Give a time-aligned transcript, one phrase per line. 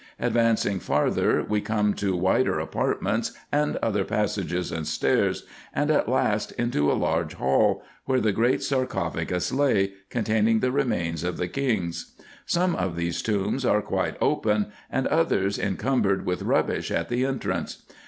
[0.19, 6.51] Advancing farther we come to wider apartments, and other passages and stairs, and at last
[6.53, 12.15] into a large hall, where the great sarcophagus lay, containing the remains of the kings.
[12.47, 17.83] Some of these tombs are quite open, and others incumbered with rubbish at the entrance.